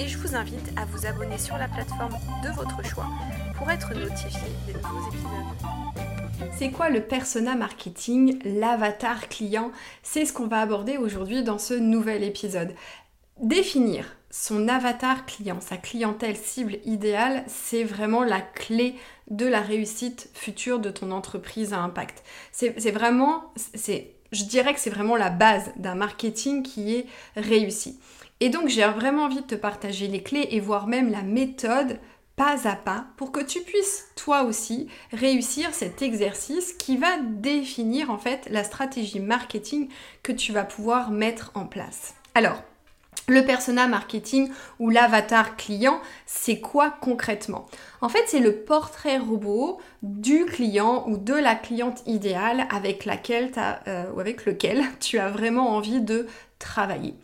[0.00, 3.06] Et je vous invite à vous abonner sur la plateforme de votre choix
[3.56, 6.50] pour être notifié des nouveaux épisodes.
[6.56, 9.72] C'est quoi le persona marketing, l'avatar client?
[10.04, 12.74] C'est ce qu'on va aborder aujourd'hui dans ce nouvel épisode.
[13.42, 18.94] Définir son avatar client, sa clientèle cible idéale, c'est vraiment la clé
[19.30, 22.22] de la réussite future de ton entreprise à impact.
[22.52, 27.98] C'est vraiment, je dirais que c'est vraiment la base d'un marketing qui est réussi.
[28.40, 31.98] Et donc j'ai vraiment envie de te partager les clés et voire même la méthode
[32.36, 38.10] pas à pas pour que tu puisses toi aussi réussir cet exercice qui va définir
[38.10, 39.88] en fait la stratégie marketing
[40.22, 42.14] que tu vas pouvoir mettre en place.
[42.36, 42.62] Alors,
[43.26, 47.66] le persona marketing ou l'avatar client, c'est quoi concrètement?
[48.00, 53.50] En fait, c'est le portrait robot du client ou de la cliente idéale avec laquelle
[53.86, 56.26] euh, ou avec lequel tu as vraiment envie de
[56.58, 57.14] travailler.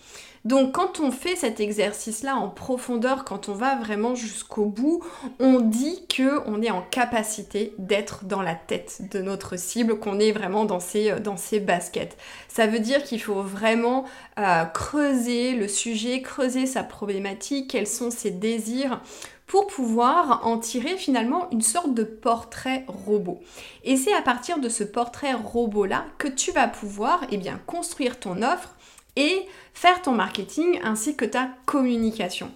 [0.45, 5.03] Donc quand on fait cet exercice-là en profondeur, quand on va vraiment jusqu'au bout,
[5.41, 10.21] on dit que on est en capacité d'être dans la tête de notre cible, qu'on
[10.21, 12.19] est vraiment dans ses, euh, baskets.
[12.49, 14.05] Ça veut dire qu'il faut vraiment
[14.39, 19.01] euh, creuser le sujet, creuser sa problématique, quels sont ses désirs
[19.47, 23.41] pour pouvoir en tirer finalement une sorte de portrait robot.
[23.83, 28.19] Et c'est à partir de ce portrait robot-là que tu vas pouvoir eh bien, construire
[28.19, 28.75] ton offre
[29.17, 32.51] et faire ton marketing ainsi que ta communication.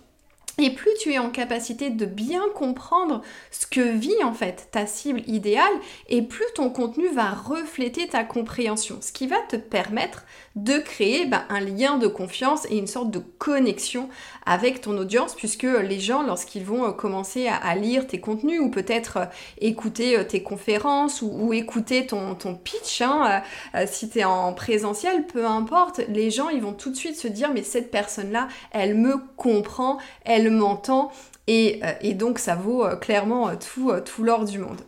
[0.60, 4.86] Et plus tu es en capacité de bien comprendre ce que vit en fait ta
[4.86, 5.72] cible idéale,
[6.08, 10.24] et plus ton contenu va refléter ta compréhension, ce qui va te permettre
[10.64, 14.08] de créer bah, un lien de confiance et une sorte de connexion
[14.44, 18.70] avec ton audience, puisque les gens, lorsqu'ils vont euh, commencer à, lire tes contenus ou
[18.70, 19.24] peut-être euh,
[19.60, 23.42] écouter euh, tes conférences ou, écouter ton, pitch, hein,
[23.86, 27.28] si tu es en présentiel, peu importe, les gens, ils vont tout de suite se
[27.28, 31.12] dire, mais cette personne-là, elle me comprend, elle m'entend
[31.46, 31.80] et,
[32.14, 34.80] donc ça vaut clairement tout, l'or du monde.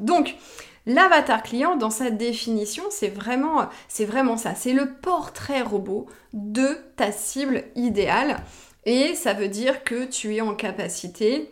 [0.94, 6.78] L'avatar client dans sa définition c'est vraiment, c'est vraiment ça, c'est le portrait robot de
[6.96, 8.38] ta cible idéale.
[8.86, 11.50] Et ça veut dire que tu es en capacité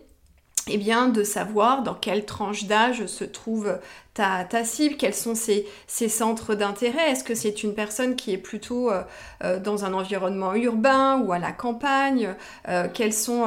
[0.70, 3.78] eh bien, de savoir dans quelle tranche d'âge se trouve
[4.18, 7.12] ta, ta, cible, quels sont ses, centres d'intérêt.
[7.12, 9.02] Est-ce que c'est une personne qui est plutôt euh,
[9.44, 12.34] euh, dans un environnement urbain ou à la campagne?
[12.68, 13.44] Euh, Quelles sont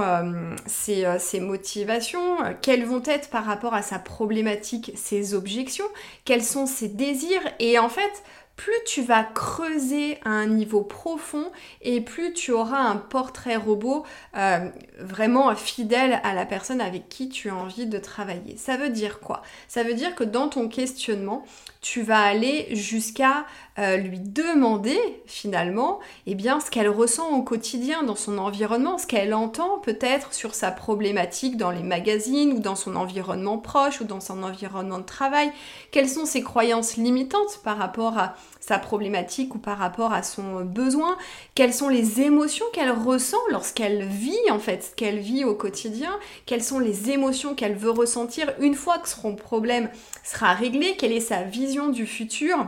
[0.66, 2.38] ses, ses, motivations?
[2.62, 5.86] Quelles vont être par rapport à sa problématique ses objections?
[6.24, 7.42] Quels sont ses désirs?
[7.60, 8.24] Et en fait,
[8.62, 11.52] plus tu vas creuser à un niveau profond
[11.82, 14.06] et plus tu auras un portrait robot
[14.38, 18.58] euh, vraiment fidèle à la personne avec qui tu as envie de travailler.
[18.58, 19.42] Ça veut dire quoi?
[19.68, 21.44] Ça veut dire que dans ton questionnement,
[21.82, 23.46] tu vas aller jusqu'à
[23.80, 29.08] euh, lui demander finalement eh bien, ce qu'elle ressent au quotidien dans son environnement, ce
[29.08, 34.04] qu'elle entend peut-être sur sa problématique dans les magazines ou dans son environnement proche ou
[34.04, 35.52] dans son environnement de travail,
[35.90, 40.64] quelles sont ses croyances limitantes par rapport à sa problématique ou par rapport à son
[40.64, 41.18] besoin,
[41.56, 46.12] quelles sont les émotions qu'elle ressent lorsqu'elle vit en fait ce qu'elle vit au quotidien,
[46.46, 49.90] quelles sont les émotions qu'elle veut ressentir une fois que son problème
[50.24, 52.68] sera réglé, quelle est sa vision du futur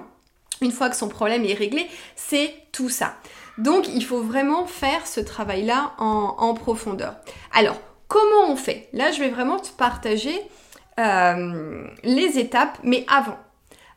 [0.61, 3.15] une fois que son problème est réglé, c'est tout ça.
[3.57, 7.15] Donc il faut vraiment faire ce travail-là en, profondeur.
[7.51, 8.89] Alors, comment on fait?
[8.93, 10.39] Là, je vais vraiment te partager
[10.99, 13.37] euh, les étapes, mais avant.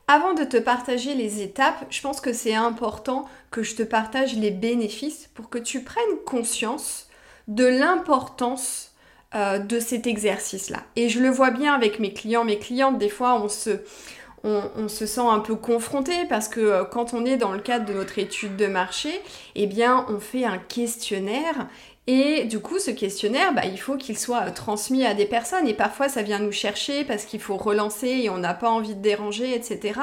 [0.09, 4.37] Avant de te partager les étapes, je pense que c'est important que je te partage
[4.37, 7.09] les bénéfices pour que tu prennes conscience
[7.49, 8.93] de l'importance
[9.35, 10.83] euh, de cet exercice-là.
[10.95, 13.81] Et je le vois bien avec mes clients, mes clientes, des fois on se,
[14.47, 17.85] on, se sent un peu confronté parce que euh, quand on est dans le cadre
[17.85, 19.11] de notre étude de marché,
[19.55, 21.67] eh bien on fait un questionnaire
[22.09, 25.67] et du coup, ce questionnaire, bah, il faut qu'il soit euh, transmis à des personnes.
[25.67, 28.95] Et parfois, ça vient nous chercher parce qu'il faut relancer et on n'a pas envie
[28.95, 30.01] de déranger, etc.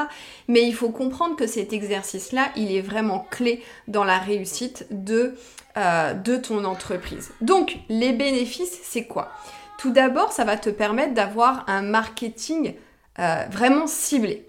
[0.49, 5.35] Mais il faut comprendre que cet exercice-là, il est vraiment clé dans la réussite de,
[5.77, 7.31] euh, de ton entreprise.
[7.39, 9.31] Donc, les bénéfices, c'est quoi?
[9.77, 12.75] Tout d'abord, ça va te permettre d'avoir un marketing
[13.19, 14.47] euh, vraiment ciblé.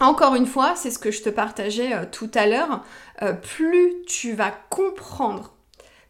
[0.00, 2.84] Encore une fois, c'est ce que je te partageais tout à l'heure.
[3.40, 5.56] plus tu vas comprendre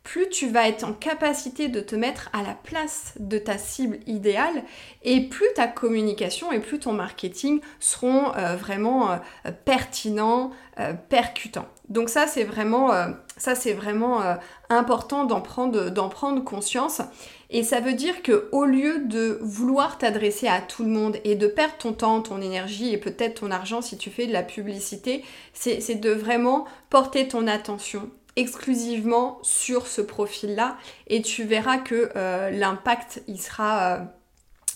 [0.07, 3.99] plus tu vas être en capacité de te mettre à la place de ta cible
[4.07, 4.63] idéale
[5.03, 9.17] et plus ta communication et plus ton marketing seront euh, vraiment euh,
[9.65, 11.67] pertinents, euh, percutants.
[11.89, 12.91] Donc ça c'est vraiment,
[13.37, 14.21] ça, vraiment
[14.69, 17.03] important d'en prendre conscience.
[17.51, 21.37] Et ça veut dire que au lieu de vouloir t'adresser à tout le monde et
[21.37, 24.43] de perdre ton temps, ton énergie et peut-être ton argent si tu fais de la
[24.43, 30.77] publicité, c'est de vraiment porter ton attention exclusivement sur ce profil-là
[31.07, 34.05] et tu verras que euh, l'impact il sera, euh,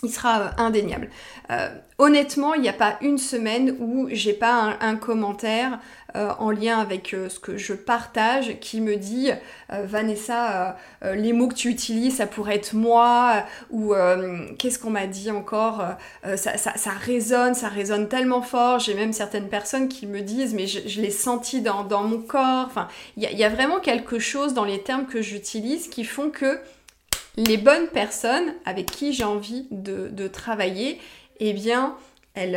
[0.03, 1.11] il sera euh, indéniable.
[1.99, 5.79] honnêtement, il n'y a pas une semaine où j'ai pas un commentaire
[6.17, 9.31] euh, en lien avec euh, ce que je partage qui me dit
[9.73, 13.95] euh, Vanessa, les mots que tu utilises, ça pourrait être moi, ou
[14.59, 15.83] qu'est-ce qu'on m'a dit encore
[16.37, 18.79] ça, ça, résonne, ça résonne tellement fort.
[18.79, 22.67] J'ai même certaines personnes qui me disent mais je, l'ai senti dans, mon corps.
[22.67, 26.59] Enfin, il y, a vraiment quelque chose dans les termes que j'utilise qui font que
[27.37, 31.01] les bonnes personnes avec qui j'ai envie de, travailler,
[31.39, 31.97] eh bien,
[32.35, 32.57] elles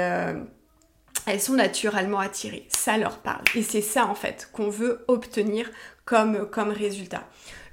[1.26, 2.66] elles sont naturellement attirées.
[2.70, 3.44] Ça leur parle.
[3.56, 5.70] Et c'est ça en fait qu'on veut obtenir
[6.06, 7.24] comme, comme résultat.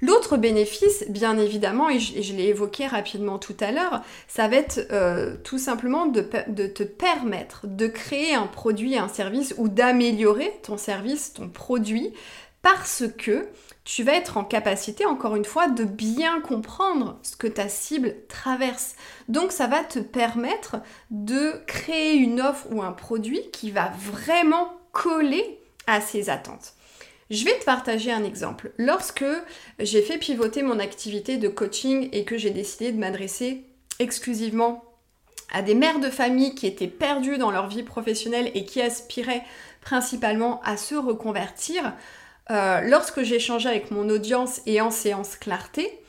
[0.01, 4.79] L'autre bénéfice, bien évidemment, et je, l'ai évoqué rapidement tout à l'heure, ça va être
[4.91, 10.51] euh, tout simplement de, de, te permettre de créer un produit, un service ou d'améliorer
[10.63, 12.13] ton service, ton produit,
[12.63, 13.47] parce que
[13.83, 18.15] tu vas être en capacité, encore une fois, de bien comprendre ce que ta cible
[18.27, 18.95] traverse.
[19.27, 20.77] Donc ça va te permettre
[21.09, 26.73] de créer une offre ou un produit qui va vraiment coller à ses attentes.
[27.31, 28.71] Je vais te partager un exemple.
[28.77, 29.25] Lorsque
[29.79, 33.65] j'ai fait pivoter mon activité de coaching et que j'ai décidé de m'adresser
[33.99, 34.83] exclusivement
[35.51, 39.43] à des mères de famille qui étaient perdues dans leur vie professionnelle et qui aspiraient
[39.81, 41.93] principalement à se reconvertir,
[42.49, 45.99] euh, lorsque j'échangeais avec mon audience et en séance clarté,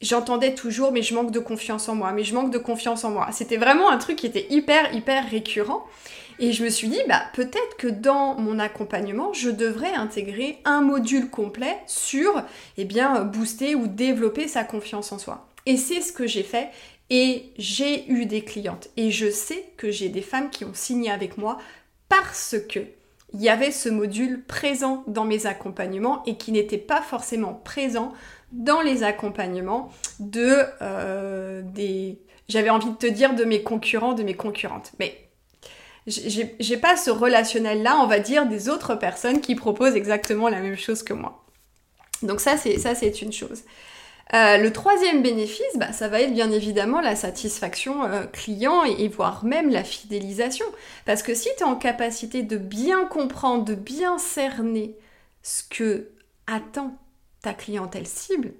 [0.00, 3.10] j'entendais toujours mais je manque de confiance en moi, mais je manque de confiance en
[3.10, 3.28] moi.
[3.32, 5.86] C'était vraiment un truc qui était hyper hyper récurrent
[6.38, 10.82] et je me suis dit bah peut-être que dans mon accompagnement, je devrais intégrer un
[10.82, 12.42] module complet sur
[12.76, 15.48] eh bien booster ou développer sa confiance en soi.
[15.66, 16.68] Et c'est ce que j'ai fait
[17.10, 21.10] et j'ai eu des clientes et je sais que j'ai des femmes qui ont signé
[21.10, 21.58] avec moi
[22.08, 22.80] parce que
[23.34, 28.12] il y avait ce module présent dans mes accompagnements et qui n'était pas forcément présent
[28.52, 34.22] dans les accompagnements de euh, des j'avais envie de te dire de mes concurrents de
[34.22, 34.92] mes concurrentes.
[34.98, 35.28] Mais
[36.06, 40.60] j'ai pas ce relationnel là on va dire des autres personnes qui proposent exactement la
[40.60, 41.44] même chose que moi.
[42.22, 43.62] Donc ça c'est ça c'est une chose
[44.34, 49.08] euh, le troisième bénéfice, bah, ça va être bien évidemment la satisfaction euh, client et,
[49.08, 50.66] voire même la fidélisation.
[51.06, 54.96] Parce que si tu es en capacité de bien comprendre, de bien cerner
[55.42, 56.10] ce que
[56.46, 56.98] attend
[57.42, 58.52] ta clientèle cible,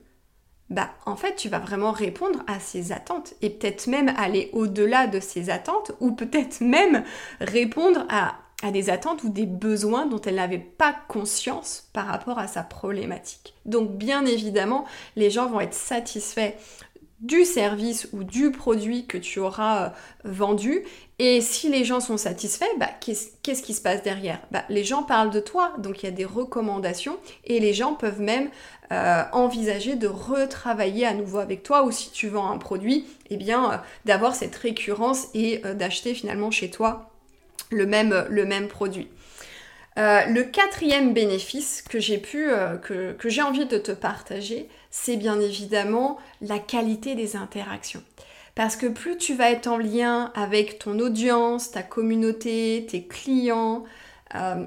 [0.70, 5.06] bah en fait tu vas vraiment répondre à ses attentes et peut-être même aller au-delà
[5.06, 7.04] de ses attentes ou peut-être même
[7.40, 12.38] répondre à à des attentes ou des besoins dont elle n'avait pas conscience par rapport
[12.38, 13.54] à sa problématique.
[13.66, 14.84] Donc bien évidemment,
[15.14, 16.54] les gens vont être satisfaits
[17.20, 19.88] du service ou du produit que tu auras euh,
[20.24, 20.84] vendu.
[21.18, 24.40] Et si les gens sont satisfaits, bah, qu'est-ce qui se passe derrière?
[24.52, 27.94] Bah, Les gens parlent de toi, donc il y a des recommandations et les gens
[27.94, 28.50] peuvent même
[28.92, 33.36] euh, envisager de retravailler à nouveau avec toi ou si tu vends un produit, eh
[33.36, 37.07] bien euh, d'avoir cette récurrence et d'acheter finalement chez toi
[37.70, 39.08] le même, produit.
[39.98, 44.68] Euh, le quatrième bénéfice que j'ai pu, euh, que, que j'ai envie de te partager,
[44.90, 48.02] c'est bien évidemment la qualité des interactions.
[48.54, 53.84] Parce que plus tu vas être en lien avec ton audience, ta communauté, tes clients,
[54.34, 54.64] euh,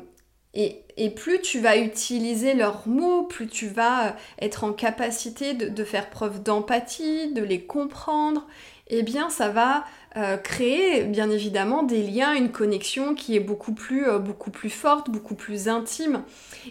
[0.53, 5.69] et, et, plus tu vas utiliser leurs mots, plus tu vas être en capacité de,
[5.69, 8.47] de faire preuve d'empathie, de les comprendre,
[8.87, 9.85] eh bien ça va
[10.17, 14.69] euh, créer bien évidemment des liens, une connexion qui est beaucoup plus, euh, beaucoup plus
[14.69, 16.23] forte, beaucoup plus intime.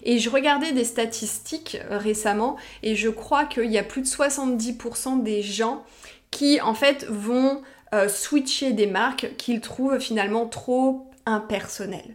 [0.02, 4.06] Et je regardais des statistiques euh, récemment et je crois qu'il y a plus de
[4.06, 5.84] 70% des gens
[6.30, 7.62] qui en fait vont
[8.06, 12.14] switcher des marques qu'ils trouvent finalement trop impersonnelles.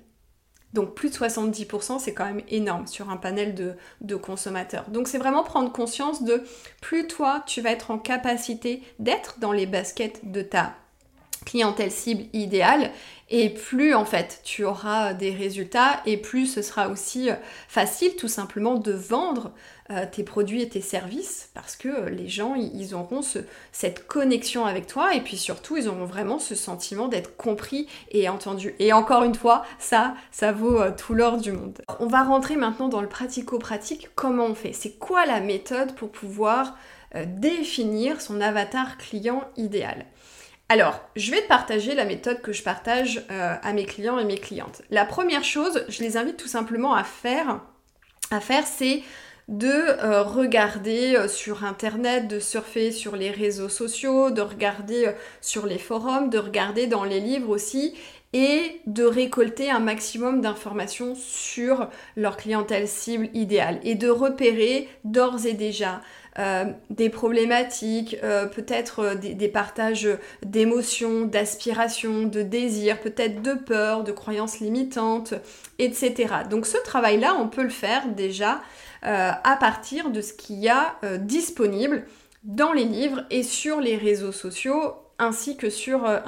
[0.72, 4.86] Donc plus de 70%, c'est quand même énorme sur un panel de, de consommateurs.
[4.88, 6.46] Donc c'est vraiment prendre conscience de
[6.80, 10.76] plus toi, tu vas être en capacité d'être dans les baskets de ta
[11.46, 12.92] clientèle cible idéale
[13.30, 17.30] et plus en fait tu auras des résultats et plus ce sera aussi
[17.68, 19.52] facile tout simplement de vendre
[19.92, 23.22] euh, tes produits et tes services parce que les gens ils auront
[23.72, 28.28] cette connexion avec toi et puis surtout ils auront vraiment ce sentiment d'être compris et
[28.28, 28.74] entendu.
[28.80, 31.84] Et encore une fois, ça, ça vaut euh, tout l'or du monde.
[32.00, 34.10] On va rentrer maintenant dans le pratico-pratique.
[34.16, 34.74] Comment on fait?
[34.74, 36.76] C'est quoi la méthode pour pouvoir
[37.14, 40.06] euh, définir son avatar client idéal?
[40.68, 44.40] Alors, je vais te partager la méthode que je partage à mes clients et mes
[44.40, 44.82] clientes.
[44.90, 47.60] La première chose, je les invite tout simplement à faire,
[48.66, 49.04] c'est
[49.48, 55.12] de euh, regarder euh, sur internet, de surfer sur les réseaux sociaux, de regarder euh,
[55.40, 57.94] sur les forums, de regarder dans les livres aussi
[58.34, 65.46] et de récolter un maximum d'informations sur leur clientèle cible idéale et de repérer d'ores
[65.46, 66.02] et déjà
[66.90, 70.10] des problématiques, peut-être des, des, partages
[70.44, 75.34] d'émotions, d'aspirations, de désirs, peut-être de peurs, de croyances limitantes,
[75.80, 76.34] etc.
[76.50, 78.62] Donc ce travail-là, on peut le faire déjà
[79.06, 82.08] euh, à partir de ce qu'il y a euh, disponible
[82.44, 86.20] dans les livres et sur les réseaux sociaux ainsi que sur, euh,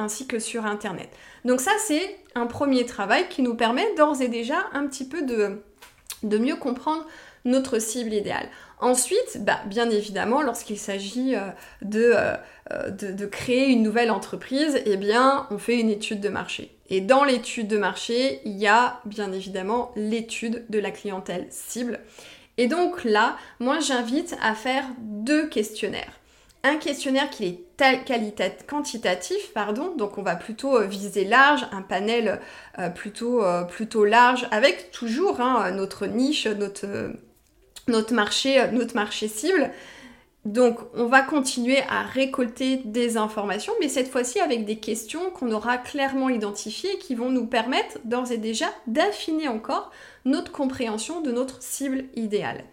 [0.64, 1.10] Internet.
[1.44, 5.24] Donc ça, c'est un premier travail qui nous permet d'ores et déjà un petit peu
[5.24, 7.04] de mieux comprendre
[7.46, 8.48] notre cible idéale.
[8.79, 11.34] Ensuite, bah, bien évidemment, lorsqu'il s'agit
[11.81, 12.12] de,
[12.91, 16.77] de, de, créer une nouvelle entreprise, eh bien, on fait une étude de marché.
[16.89, 22.00] Et dans l'étude de marché, il y a bien évidemment l'étude de la clientèle cible.
[22.57, 26.13] Et donc là, moi j'invite à faire deux questionnaires.
[26.63, 32.41] Un questionnaire qui est quantitatif, pardon, donc on va plutôt euh, viser large, un panel
[32.79, 37.12] euh, plutôt, euh, plutôt large, avec toujours hein, notre niche, notre,
[37.88, 39.72] notre, marché, notre marché cible.
[40.46, 45.51] Donc on va continuer à récolter des informations, mais cette fois-ci avec des questions qu'on
[45.51, 49.91] aura clairement identifiées qui vont nous permettre d'ores et déjà d'affiner encore
[50.24, 52.63] notre compréhension de notre cible idéale.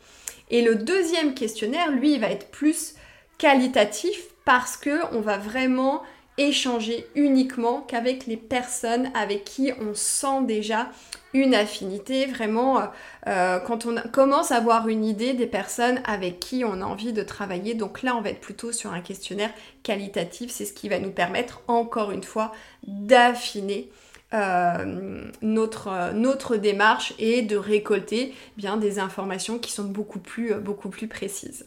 [0.51, 2.95] Et le deuxième questionnaire, lui, va être plus
[3.39, 6.03] qualitatif parce que on va vraiment
[6.37, 10.89] échanger uniquement qu'avec les personnes avec qui on sent déjà
[11.33, 12.87] une affinité, vraiment euh,
[13.27, 17.13] euh, quand on commence à avoir une idée des personnes avec qui on a envie
[17.13, 17.75] de travailler.
[17.75, 19.51] Donc là, on va être plutôt sur un questionnaire
[19.83, 22.53] qualitatif, c'est ce qui va nous permettre encore une fois
[22.87, 23.91] d'affiner
[24.33, 30.89] euh, notre, notre démarche et de récolter bien des informations qui sont beaucoup plus, beaucoup
[30.89, 31.67] plus précises.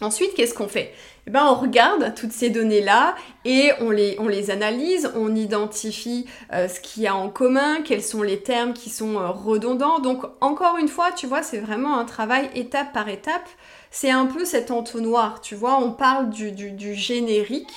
[0.00, 0.92] Ensuite, qu'est-ce qu'on fait?
[1.26, 6.80] Eh ben, On regarde toutes ces données-là et on les, analyse, on identifie euh, ce
[6.80, 10.00] qu'il y a en commun, quels sont les termes qui sont euh, redondants.
[10.00, 13.48] Donc, encore une fois, tu vois, c'est vraiment un travail étape par étape.
[13.92, 17.72] C'est un peu cet entonnoir, tu vois, on parle du, du générique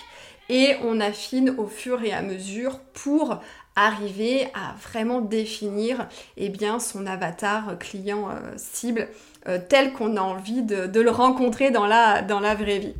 [0.49, 3.39] et on affine au fur et à mesure pour
[3.77, 9.07] arriver à vraiment définir eh bien, son avatar client euh, cible
[9.47, 12.21] euh, tel qu'on a envie de, le rencontrer dans la,
[12.55, 12.93] vraie vie.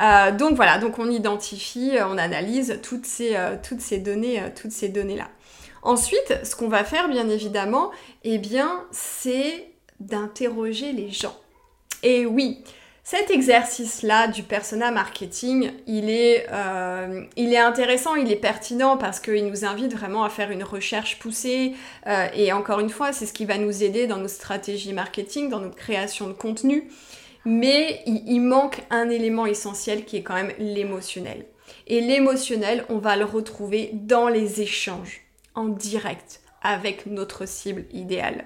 [0.00, 4.88] Euh, donc voilà, donc on identifie, on analyse toutes ces, toutes ces données, toutes ces
[4.88, 5.28] données-là.
[5.82, 7.90] Ensuite, ce qu'on va faire, bien évidemment,
[8.24, 11.36] eh bien, c'est d'interroger les gens.
[12.02, 12.62] Et oui,
[13.10, 19.18] cet exercice-là du persona marketing, il est, euh, il est intéressant, il est pertinent parce
[19.18, 21.72] qu'il nous invite vraiment à faire une recherche poussée.
[22.06, 25.48] Euh, et encore une fois, c'est ce qui va nous aider dans nos stratégies marketing,
[25.48, 26.90] dans notre création de contenu.
[27.46, 31.46] Mais il manque un élément essentiel qui est quand même l'émotionnel.
[31.86, 35.22] Et l'émotionnel, on va le retrouver dans les échanges
[35.54, 38.44] en direct avec notre cible idéale.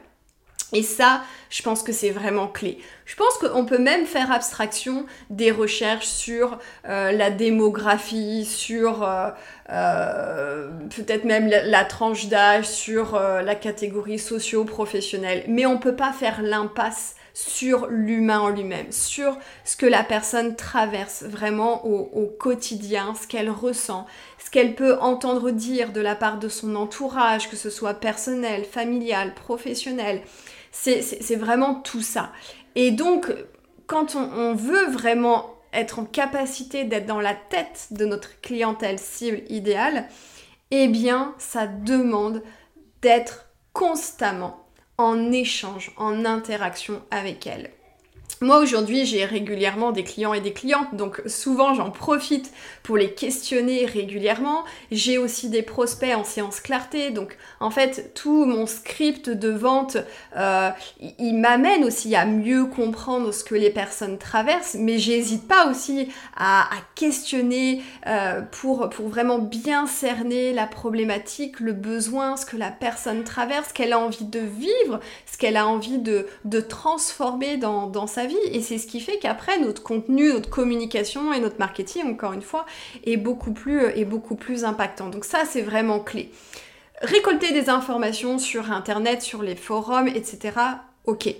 [0.72, 2.78] Et ça, je pense que c'est vraiment clé.
[3.04, 9.28] Je pense qu'on peut même faire abstraction des recherches sur euh, la démographie, sur euh,
[9.70, 15.44] euh, peut-être même la, tranche d'âge, sur la catégorie socio-professionnelle.
[15.46, 20.02] Mais on ne peut pas faire l'impasse sur l'humain en lui-même, sur ce que la
[20.02, 24.06] personne traverse vraiment au, au quotidien, ce qu'elle ressent,
[24.38, 28.64] ce qu'elle peut entendre dire de la part de son entourage, que ce soit personnel,
[28.64, 30.22] familial, professionnel.
[30.72, 32.32] C'est vraiment tout ça.
[32.74, 33.32] Et donc,
[33.86, 39.42] quand on, veut vraiment être en capacité d'être dans la tête de notre clientèle cible
[39.48, 40.08] idéale,
[40.70, 42.42] eh bien, ça demande
[43.02, 47.70] d'être constamment en échange, en interaction avec elle.
[48.42, 53.12] Moi aujourd'hui j'ai régulièrement des clients et des clientes, donc souvent j'en profite pour les
[53.12, 54.64] questionner régulièrement.
[54.90, 59.96] J'ai aussi des prospects en séance clarté, donc en fait tout mon script de vente,
[60.36, 60.70] euh,
[61.18, 66.08] il m'amène aussi à mieux comprendre ce que les personnes traversent, mais j'hésite pas aussi
[66.36, 72.70] à, questionner euh, pour, pour vraiment bien cerner la problématique, le besoin, ce que la
[72.70, 77.56] personne traverse, ce qu'elle a envie de vivre, ce qu'elle a envie de, de transformer
[77.56, 81.40] dans, dans sa vie et c'est ce qui fait qu'après notre contenu, notre communication et
[81.40, 82.66] notre marketing, encore une fois,
[83.04, 85.08] est beaucoup plus, euh, est beaucoup plus impactant.
[85.08, 86.30] Donc ça, c'est vraiment clé.
[87.00, 90.52] Récolter des informations sur Internet, sur les forums, etc.
[91.04, 91.34] Ok.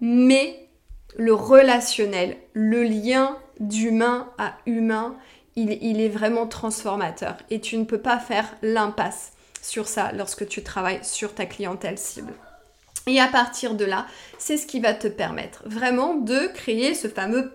[0.00, 0.68] Mais
[1.16, 5.16] le relationnel, le lien d'humain à humain,
[5.56, 7.36] il, il, est vraiment transformateur.
[7.50, 11.98] Et tu ne peux pas faire l'impasse sur ça lorsque tu travailles sur ta clientèle
[11.98, 12.32] cible.
[13.06, 14.06] Et à partir de là,
[14.38, 17.52] c'est ce qui va te permettre vraiment de créer ce fameux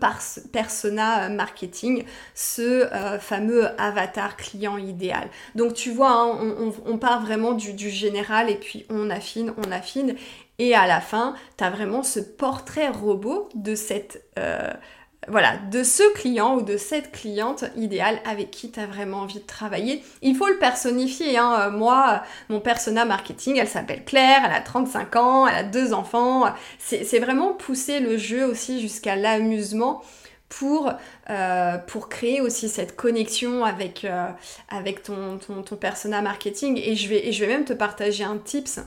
[0.51, 2.03] persona marketing,
[2.35, 2.61] ce
[2.93, 5.29] euh, fameux avatar client idéal.
[5.55, 10.15] Donc tu vois, hein, on, part vraiment du, général et puis on affine, on affine.
[10.59, 14.23] Et à la fin, tu as vraiment ce portrait robot de cette...
[14.37, 14.73] Euh,
[15.27, 19.39] voilà, de ce client ou de cette cliente idéale avec qui tu as vraiment envie
[19.39, 20.03] de travailler.
[20.21, 21.37] Il faut le personnifier.
[21.37, 21.53] Hein.
[21.59, 25.93] Euh, moi, mon persona marketing, elle s'appelle Claire, elle a 35 ans, elle a deux
[25.93, 26.45] enfants.
[26.79, 30.01] C'est vraiment pousser le jeu aussi jusqu'à l'amusement
[30.49, 30.93] pour,
[31.29, 31.77] euh,
[32.09, 34.29] créer aussi cette connexion avec, euh,
[35.03, 36.79] ton, persona marketing.
[36.81, 38.79] Et je vais même te partager un tips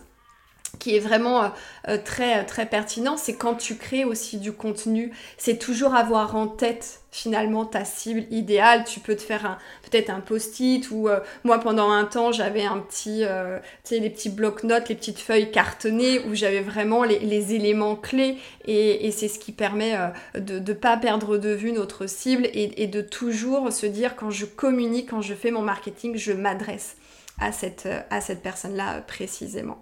[0.80, 1.48] qui est vraiment euh,
[1.88, 6.48] euh, très très pertinent, c'est quand tu crées aussi du contenu, c'est toujours avoir en
[6.48, 8.84] tête finalement ta cible idéale.
[8.84, 12.78] Tu peux te faire peut-être un post-it ou euh, moi pendant un temps j'avais un
[12.78, 17.96] petit, tu sais les petits blocs-notes, les petites feuilles cartonnées où j'avais vraiment les, éléments
[17.96, 19.96] clés et, c'est ce qui permet
[20.34, 24.30] de ne pas perdre de vue notre cible et, et de toujours se dire quand
[24.30, 26.96] je communique, quand je fais mon marketing, je m'adresse
[27.40, 29.78] à cette, à cette personne-là précisément.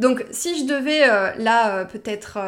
[0.00, 2.38] Donc si je devais euh, là euh, peut-être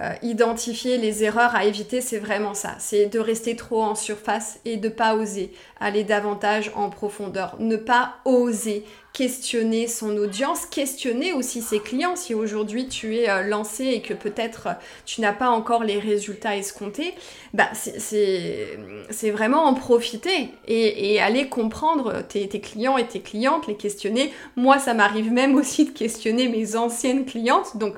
[0.00, 2.74] euh, identifier les erreurs à éviter, c'est vraiment ça.
[2.78, 7.56] C'est de rester trop en surface et de pas oser aller davantage en profondeur.
[7.58, 12.16] Ne pas oser questionner son audience, questionner aussi ses clients.
[12.16, 14.72] Si aujourd'hui tu es euh, lancé et que peut-être euh,
[15.04, 17.14] tu n'as pas encore les résultats escomptés,
[17.52, 24.32] bah c'est vraiment en profiter et, aller comprendre tes, clients et tes clientes, les questionner.
[24.56, 27.76] Moi, ça m'arrive même aussi de questionner mes anciennes clientes.
[27.76, 27.96] Donc,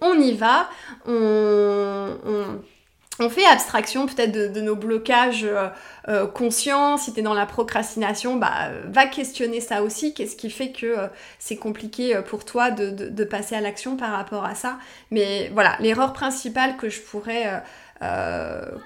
[0.00, 0.68] on y va,
[3.30, 5.68] fait abstraction peut-être de, nos blocages euh,
[6.08, 6.98] euh, conscients.
[6.98, 10.12] Si tu es dans la procrastination, bah, va questionner ça aussi.
[10.12, 11.06] Qu'est-ce qui fait que euh,
[11.38, 14.78] c'est compliqué pour toi de, passer à l'action par rapport à ça?
[15.10, 17.62] Mais voilà, l'erreur principale que je pourrais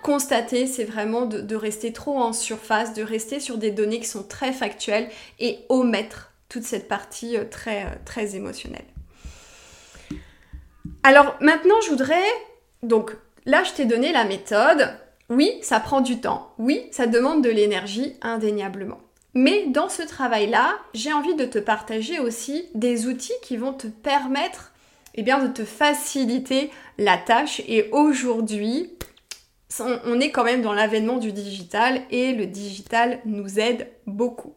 [0.03, 4.23] constater, c'est vraiment de, rester trop en surface, de rester sur des données qui sont
[4.23, 5.09] très factuelles
[5.41, 8.85] et omettre toute cette partie très, très émotionnelle.
[11.03, 12.23] Alors maintenant, je voudrais
[12.83, 14.91] donc Là, je t'ai donné la méthode.
[15.29, 16.53] Oui, ça prend du temps.
[16.59, 19.01] Oui, ça demande de l'énergie, indéniablement.
[19.35, 23.87] Mais dans ce travail-là, j'ai envie de te partager aussi des outils qui vont te
[23.87, 24.73] permettre
[25.15, 27.63] eh bien, de te faciliter la tâche.
[27.69, 28.91] Et aujourd'hui,
[29.79, 34.55] on est quand même dans l'avènement du digital et le digital nous aide beaucoup.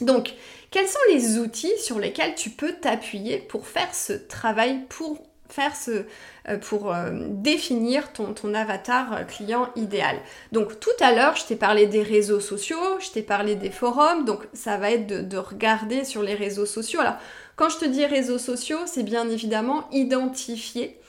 [0.00, 0.34] Donc,
[0.70, 5.74] quels sont les outils sur lesquels tu peux t'appuyer pour faire ce travail pour faire
[5.76, 6.04] ce,
[6.48, 10.16] euh, pour euh, définir ton, avatar euh, client idéal.
[10.52, 14.24] Donc tout à l'heure, je t'ai parlé des réseaux sociaux, je t'ai parlé des forums,
[14.24, 17.00] donc ça va être de, de, regarder sur les réseaux sociaux.
[17.00, 17.16] Alors
[17.56, 20.99] quand je te dis réseaux sociaux, c'est bien évidemment identifier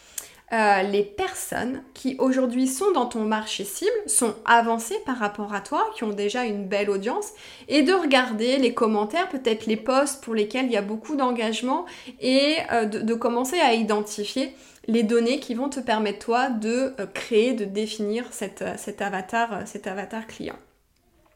[0.53, 5.61] euh, les personnes qui aujourd'hui sont dans ton marché cible, sont avancées par rapport à
[5.61, 7.29] toi, qui ont déjà une belle audience,
[7.69, 11.85] et de regarder les commentaires, peut-être les posts pour lesquels il y a beaucoup d'engagement,
[12.19, 14.53] et euh, de, commencer à identifier
[14.87, 18.61] les données qui vont te permettre toi de euh, créer, de définir cet,
[19.01, 20.57] avatar, cet avatar client.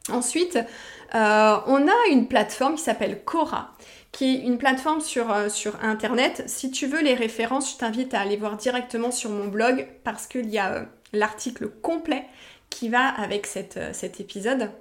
[0.09, 0.59] Ensuite,
[1.13, 1.17] on
[1.87, 3.75] a une plateforme qui s'appelle Cora
[4.15, 6.43] qui est une plateforme sur, euh, sur Internet.
[6.47, 10.25] Si tu veux les références, je t'invite à aller voir directement sur mon blog parce
[10.25, 12.23] qu'il y a euh, l'article complet
[12.69, 14.71] qui va avec euh, cet épisode.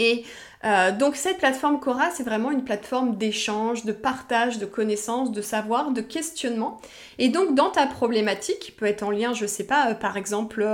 [0.00, 0.24] Et
[0.64, 5.40] euh, donc cette plateforme Cora, c'est vraiment une plateforme d'échange, de partage de connaissances, de
[5.40, 6.80] savoir, de questionnement.
[7.18, 10.16] Et donc dans ta problématique, qui peut être en lien, je sais pas, euh, par
[10.16, 10.66] exemple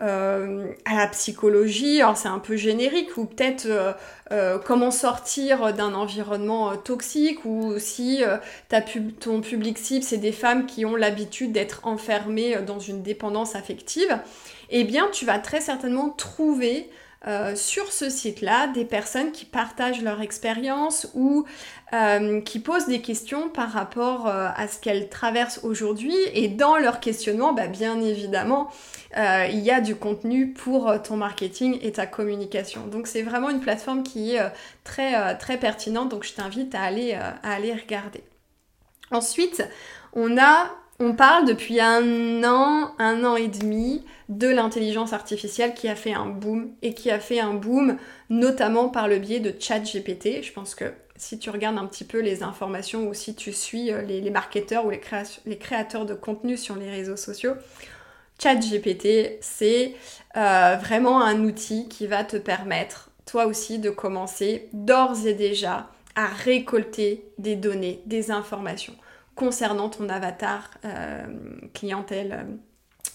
[0.00, 3.66] euh, à la psychologie, alors c'est un peu générique, ou peut-être
[4.66, 8.22] comment sortir d'un environnement toxique, ou si
[9.20, 14.20] ton public cible, c'est des femmes qui ont l'habitude d'être enfermées dans une dépendance affective,
[14.70, 16.90] eh bien tu vas très certainement trouver
[17.26, 21.44] euh, sur ce site-là des personnes qui partagent leur expérience ou
[21.92, 26.14] euh, qui posent des questions par rapport euh, à ce qu'elles traversent aujourd'hui.
[26.32, 28.70] Et dans leur questionnement, bah, bien évidemment,
[29.16, 32.86] il y a du contenu pour ton marketing et ta communication.
[32.86, 34.52] Donc c'est vraiment une plateforme qui est
[34.84, 36.10] très, très pertinente.
[36.10, 38.22] Donc je t'invite à aller, à aller regarder.
[39.10, 39.64] Ensuite,
[40.12, 45.88] on a on parle depuis un an, un an et demi de l'intelligence artificielle qui
[45.88, 47.96] a fait un boom et qui a fait un boom
[48.30, 50.42] notamment par le biais de ChatGPT.
[50.42, 53.92] Je pense que si tu regardes un petit peu les informations ou si tu suis
[53.92, 55.00] euh, les, marketeurs ou les,
[55.58, 57.54] créateurs de contenu sur les réseaux sociaux,
[58.40, 59.94] ChatGPT, c'est
[60.36, 65.90] euh, vraiment un outil qui va te permettre, toi aussi, de commencer d'ores et déjà
[66.16, 68.94] à récolter des données, des informations
[69.38, 71.26] concernant ton avatar euh,
[71.72, 72.56] clientèle, euh,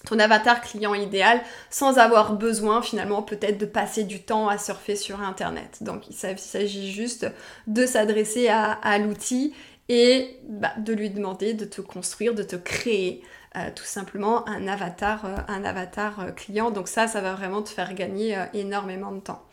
[0.06, 4.96] ton avatar client idéal, sans avoir besoin finalement peut-être de passer du temps à surfer
[4.96, 5.80] sur Internet.
[5.82, 7.28] Donc il s'agit juste
[7.68, 9.54] de s'adresser à, l'outil
[9.90, 13.22] et bah, de lui demander de te construire, de te créer
[13.56, 16.72] euh, tout simplement un avatar, un avatar client.
[16.72, 19.44] Donc ça, ça va vraiment te faire gagner énormément de temps.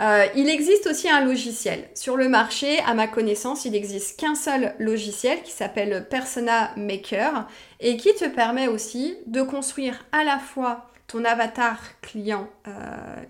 [0.00, 1.88] Euh, il existe aussi un logiciel.
[1.94, 7.48] Sur le marché, à ma connaissance, il n'existe qu'un seul logiciel qui s'appelle Persona Maker
[7.80, 12.70] et qui te permet aussi de construire à la fois ton avatar client euh,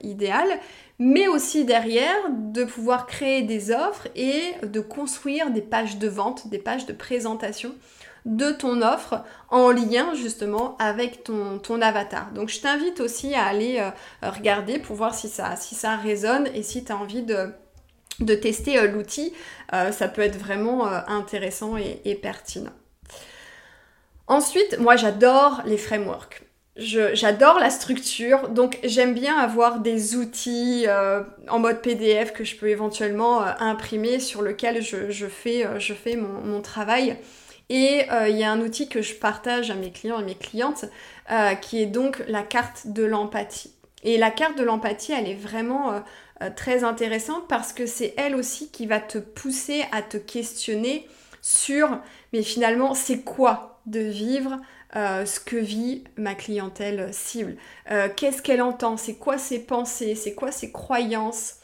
[0.02, 0.48] idéal,
[0.98, 6.48] mais aussi derrière de pouvoir créer des offres et de construire des pages de vente,
[6.48, 7.74] des pages de présentation
[8.28, 12.30] de ton offre en lien justement avec ton, avatar.
[12.32, 16.46] Donc je t'invite aussi à aller euh, regarder pour voir si ça, si ça résonne
[16.54, 17.54] et si tu as envie de,
[18.34, 19.32] tester euh, l'outil.
[19.72, 22.72] Euh, ça peut être vraiment intéressant et, pertinent.
[24.26, 26.42] Ensuite, moi j'adore les frameworks.
[26.76, 30.86] J'adore la structure, donc j'aime bien avoir des outils
[31.48, 35.66] en mode PDF que je peux éventuellement imprimer sur lequel je, fais,
[36.16, 37.18] mon travail.
[37.70, 40.34] Et euh, il y a un outil que je partage à mes clients et mes
[40.34, 40.86] clientes
[41.30, 43.72] euh, qui est donc la carte de l'empathie.
[44.04, 48.34] Et la carte de l'empathie, elle est vraiment euh, très intéressante parce que c'est elle
[48.36, 51.06] aussi qui va te pousser à te questionner
[51.42, 52.00] sur,
[52.32, 54.58] mais finalement, c'est quoi de vivre
[54.94, 57.56] ce que vit ma clientèle cible?
[58.16, 58.96] Qu'est-ce qu'elle entend?
[58.96, 60.14] C'est quoi ses pensées?
[60.14, 61.57] C'est quoi ses croyances?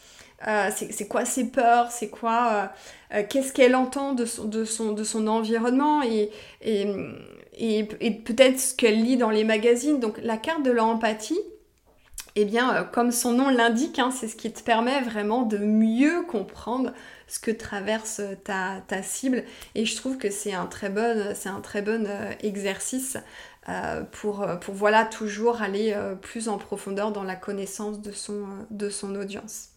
[0.46, 2.70] Euh, c'est quoi ses peurs, c'est quoi,
[3.12, 6.02] euh, euh, qu'est-ce qu'elle entend de son, environnement?
[6.02, 6.30] Et,
[8.24, 10.00] peut-être ce qu'elle lit dans les magazines.
[10.00, 11.40] Donc la carte de l'empathie,
[12.36, 16.22] eh bien, comme son nom l'indique, hein, c'est ce qui te permet vraiment de mieux
[16.22, 16.92] comprendre
[17.28, 19.44] ce que traverse ta, cible.
[19.74, 22.06] Et je trouve que c'est un très bon,
[22.42, 23.16] exercice
[24.12, 28.10] pour, pour voilà, toujours aller plus en profondeur dans la connaissance de
[28.90, 29.73] son audience.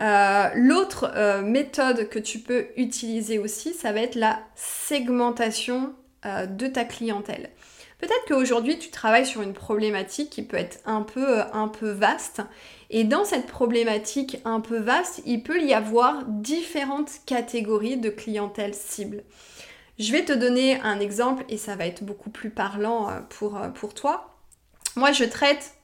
[0.00, 6.46] Euh, l'autre euh, méthode que tu peux utiliser aussi, ça va être la segmentation euh,
[6.46, 7.50] de ta clientèle.
[7.98, 11.44] Peut-être qu'aujourd'hui tu travailles sur une problématique qui peut être un peu,
[11.90, 12.40] vaste.
[12.90, 18.74] Et dans cette problématique un peu vaste, il peut y avoir différentes catégories de clientèle
[18.74, 19.22] cible.
[20.00, 23.94] Je vais te donner un exemple et ça va être beaucoup plus parlant pour, pour
[23.94, 24.36] toi.
[24.96, 25.74] Moi, je traite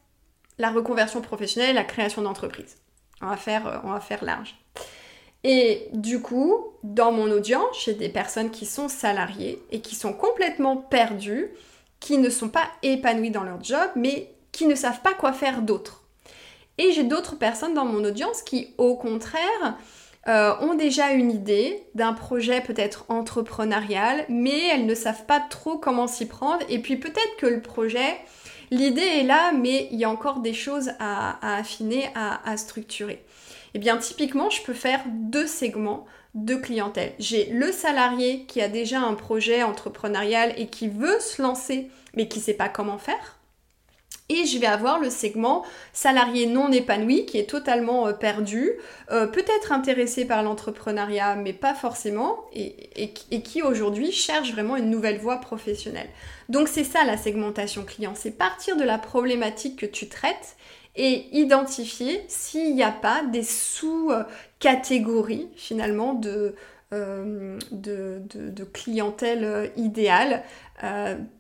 [0.59, 2.79] la reconversion professionnelle la création d'entreprise.
[3.23, 4.57] On va faire, euh, on va faire large.
[5.45, 10.13] Et du coup, dans mon audience, j'ai des personnes qui sont salariées et qui sont
[10.13, 11.51] complètement perdues,
[12.01, 15.63] qui ne sont pas épanouies dans leur job, mais qui ne savent pas quoi faire
[15.63, 16.03] d'autre.
[16.79, 19.77] Et j'ai d'autres personnes dans mon audience qui, au contraire,
[20.29, 25.79] euh, ont déjà une idée d'un projet peut-être entrepreneurial, mais elles ne savent pas trop
[25.79, 26.65] comment s'y prendre.
[26.69, 28.19] Et puis peut-être que le projet,
[28.71, 33.25] L'idée est là, mais il y a encore des choses à, affiner, à, structurer.
[33.75, 37.13] Eh bien, typiquement, je peux faire deux segments de clientèle.
[37.19, 42.29] J'ai le salarié qui a déjà un projet entrepreneurial et qui veut se lancer, mais
[42.29, 43.38] qui ne sait pas comment faire.
[44.31, 45.65] Et je vais avoir le segment
[45.95, 48.73] salarié non épanoui qui est totalement euh, perdu,
[49.11, 53.11] euh, peut-être intéressé par l'entrepreneuriat mais pas forcément, et,
[53.43, 56.11] qui aujourd'hui cherche vraiment une nouvelle voie professionnelle.
[56.51, 60.57] Donc c'est ça la segmentation client, c'est partir de la problématique que tu traites
[60.95, 66.55] et identifier s'il n'y a pas des sous-catégories finalement de,
[66.93, 70.43] euh, de, clientèle idéale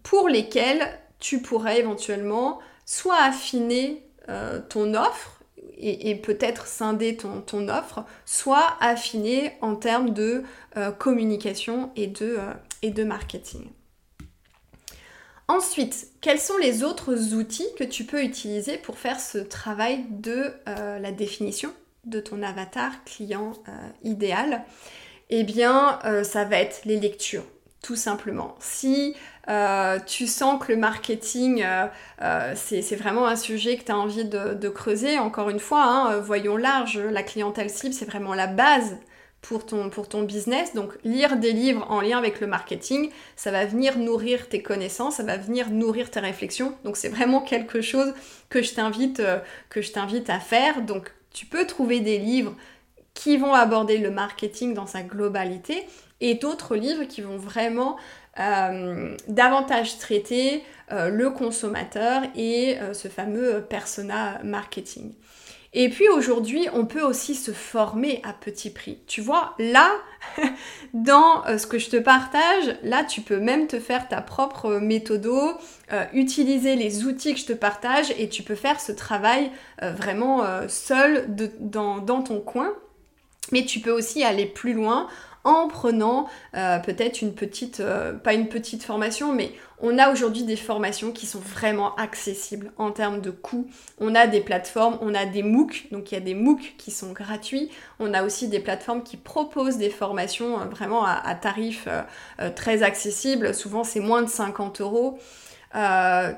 [0.02, 4.02] pour lesquelles tu pourrais éventuellement soit affiner
[4.68, 5.38] ton offre
[5.78, 10.42] et, peut-être scinder ton, offre, soit affiner en termes de
[10.76, 13.66] euh, communication et de, euh, et de marketing.
[15.46, 20.52] Ensuite, quels sont les autres outils que tu peux utiliser pour faire ce travail de
[20.68, 21.72] euh, la définition
[22.04, 23.52] de ton avatar client
[24.02, 24.64] idéal?
[25.30, 27.44] Eh bien, ça va être les lectures
[27.82, 28.56] tout simplement.
[28.60, 29.14] Si
[29.48, 31.86] euh, tu sens que le marketing, euh,
[32.22, 36.18] euh, c'est vraiment un sujet que tu as envie de, creuser, encore une fois, hein,
[36.18, 38.96] voyons large, la clientèle cible, c'est vraiment la base
[39.40, 40.74] pour ton, pour ton business.
[40.74, 45.16] Donc lire des livres en lien avec le marketing, ça va venir nourrir tes connaissances,
[45.16, 46.74] ça va venir nourrir tes réflexions.
[46.84, 48.12] Donc c'est vraiment quelque chose
[48.48, 49.22] que je t'invite
[49.70, 50.82] que je t'invite à faire.
[50.82, 52.54] Donc tu peux trouver des livres
[53.14, 55.86] qui vont aborder le marketing dans sa globalité
[56.20, 57.96] et d'autres livres qui vont vraiment
[58.38, 65.12] euh, davantage traiter euh, le consommateur et euh, ce fameux persona marketing.
[65.74, 69.00] Et puis aujourd'hui, on peut aussi se former à petit prix.
[69.06, 69.90] Tu vois, là,
[70.94, 75.52] dans ce que je te partage, là, tu peux même te faire ta propre méthodo,
[76.14, 79.50] utiliser les outils que je te partage et tu peux faire ce travail
[79.82, 81.26] vraiment seul
[81.60, 82.72] dans, dans ton coin.
[83.52, 85.06] Mais tu peux aussi aller plus loin
[85.48, 90.42] en prenant euh, peut-être une petite, euh, pas une petite formation, mais on a aujourd'hui
[90.42, 93.66] des formations qui sont vraiment accessibles en termes de coûts.
[93.98, 96.90] On a des plateformes, on a des MOOC, donc il y a des MOOC qui
[96.90, 97.70] sont gratuits.
[97.98, 101.88] On a aussi des plateformes qui proposent des formations euh, vraiment à, tarifs
[102.54, 103.54] très accessibles.
[103.54, 105.18] Souvent c'est moins de 50 euros.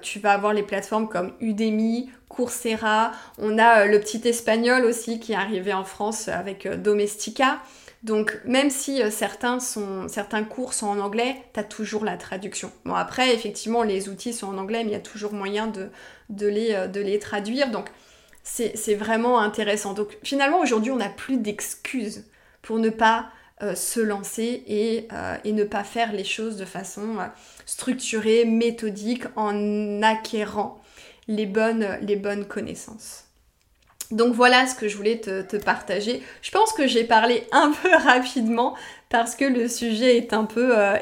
[0.03, 3.11] tu vas avoir les plateformes comme Udemy, Coursera.
[3.39, 7.59] On a le petit espagnol aussi qui est arrivé en France avec Domestika.
[8.03, 12.17] Donc même si euh, certains, sont, certains cours sont en anglais, tu as toujours la
[12.17, 12.73] traduction.
[12.85, 15.91] Bon après, effectivement, les outils sont en anglais, mais il y a toujours moyen de,
[16.43, 17.71] euh, les traduire.
[17.71, 17.89] Donc
[18.43, 19.93] c'est vraiment intéressant.
[19.93, 22.25] Donc finalement, aujourd'hui, on n'a plus d'excuses
[22.63, 23.31] pour ne pas
[23.63, 25.09] euh, se lancer et,
[25.45, 27.19] ne pas faire les choses de façon
[27.67, 30.81] structurée, méthodique, en acquérant
[31.29, 33.30] les bonnes connaissances.
[34.11, 36.23] Donc voilà ce que je voulais te, partager.
[36.43, 38.75] Je pense que j'ai parlé un peu rapidement
[39.09, 40.97] parce que le sujet est un peu, euh,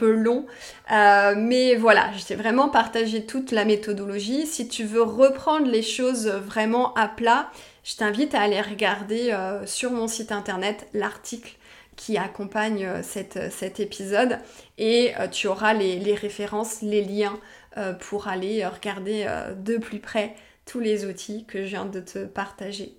[0.00, 0.46] long.
[0.92, 4.46] Euh, mais voilà, j'ai vraiment partagé toute la méthodologie.
[4.46, 7.50] Si tu veux reprendre les choses vraiment à plat,
[7.84, 11.56] je t'invite à aller regarder euh, sur mon site internet l'article
[11.96, 14.40] qui accompagne cet épisode
[14.78, 17.38] et tu auras les, références, les liens
[18.00, 20.34] pour aller regarder de plus près
[20.66, 22.96] tous les outils que je viens de te partager.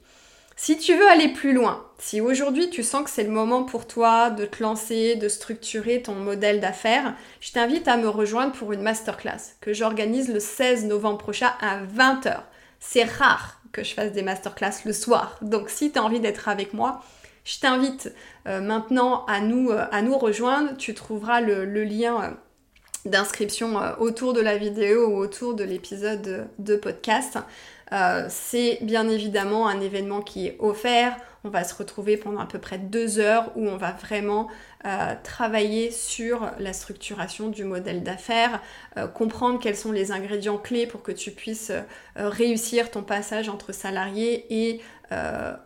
[0.58, 3.88] Si tu veux aller plus loin, si aujourd'hui tu sens que c'est le moment pour
[3.88, 8.71] toi de te lancer, de structurer ton modèle d'affaires, je t'invite à me rejoindre pour
[8.71, 12.38] une masterclass que j'organise le 16 novembre prochain à 20h.
[12.80, 16.47] C'est rare que je fasse des masterclass le soir, donc si tu as envie d'être
[16.47, 17.01] avec moi,
[17.45, 18.12] je t'invite
[18.47, 20.75] euh, maintenant à nous, euh, à nous rejoindre.
[20.78, 22.30] Tu trouveras le, lien euh,
[23.05, 27.37] d'inscription euh, autour de la vidéo ou autour de l'épisode de podcast.
[27.91, 31.15] Euh, c'est bien évidemment un événement qui est offert.
[31.43, 34.47] On va se retrouver pendant à peu près deux heures où on va vraiment
[34.85, 38.61] euh, travailler sur la structuration du modèle d'affaires,
[39.13, 41.71] comprendre quels sont les ingrédients clés pour que tu puisses
[42.15, 44.81] réussir ton passage entre salarié et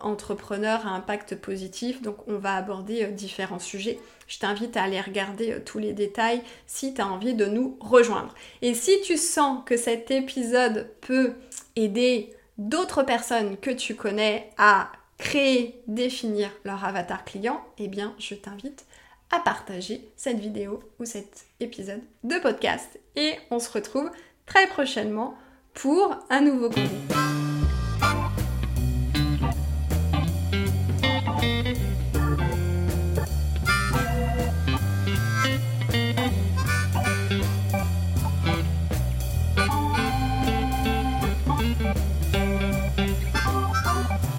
[0.00, 2.02] entrepreneur à impact positif.
[2.02, 3.98] Donc on va aborder différents sujets
[4.30, 7.76] je t'invite à aller regarder euh, tous les détails si tu as envie de nous
[7.80, 8.32] rejoindre.
[8.62, 11.34] Et si tu sens que cet épisode peut
[11.76, 18.34] aider d'autres personnes que tu connais à créer, définir leur avatar client, eh bien je
[18.34, 18.86] t'invite
[19.32, 22.98] à partager cette vidéo ou cet épisode de podcast.
[23.16, 24.10] Et on se retrouve
[24.46, 25.34] très prochainement
[25.74, 27.29] pour un nouveau contenu.